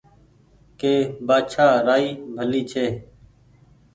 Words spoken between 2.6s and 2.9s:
ڇي